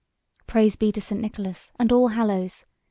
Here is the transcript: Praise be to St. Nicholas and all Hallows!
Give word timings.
Praise 0.47 0.75
be 0.75 0.91
to 0.93 0.99
St. 0.99 1.21
Nicholas 1.21 1.71
and 1.77 1.91
all 1.91 2.07
Hallows! 2.07 2.65